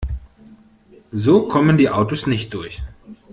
So 1.13 1.47
kommen 1.47 1.77
die 1.77 1.87
Autos 1.91 2.25
nicht 2.25 2.55
durch. 2.55 2.81